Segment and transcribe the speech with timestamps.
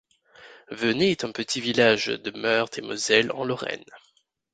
[0.71, 3.85] Veney est un petit village de Meurthe-et-Moselle en Lorraine.